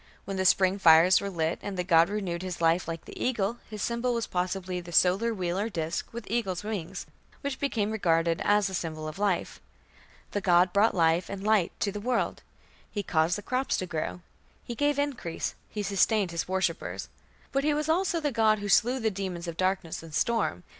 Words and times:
When 0.25 0.35
the 0.37 0.45
spring 0.45 0.79
fires 0.79 1.21
were 1.21 1.29
lit, 1.29 1.59
and 1.61 1.77
the 1.77 1.83
god 1.83 2.09
"renewed 2.09 2.41
his 2.41 2.59
life 2.59 2.87
like 2.87 3.05
the 3.05 3.23
eagle", 3.23 3.59
his 3.69 3.83
symbol 3.83 4.15
was 4.15 4.25
possibly 4.25 4.81
the 4.81 4.91
solar 4.91 5.31
wheel 5.31 5.59
or 5.59 5.69
disk 5.69 6.11
with 6.11 6.25
eagle's 6.27 6.63
wings, 6.63 7.05
which 7.41 7.59
became 7.59 7.91
regarded 7.91 8.41
as 8.43 8.67
a 8.67 8.73
symbol 8.73 9.07
of 9.07 9.19
life. 9.19 9.61
The 10.31 10.41
god 10.41 10.73
brought 10.73 10.95
life 10.95 11.29
and 11.29 11.43
light 11.43 11.71
to 11.81 11.91
the 11.91 11.99
world; 12.01 12.41
he 12.89 13.03
caused 13.03 13.37
the 13.37 13.43
crops 13.43 13.77
to 13.77 13.85
grow; 13.85 14.21
he 14.63 14.73
gave 14.73 14.97
increase; 14.97 15.53
he 15.69 15.83
sustained 15.83 16.31
his 16.31 16.47
worshippers. 16.47 17.07
But 17.51 17.63
he 17.63 17.75
was 17.75 17.87
also 17.87 18.19
the 18.19 18.31
god 18.31 18.57
who 18.57 18.69
slew 18.69 18.97
the 18.99 19.11
demons 19.11 19.47
of 19.47 19.55
darkness 19.55 20.01
and 20.01 20.15
storm. 20.15 20.63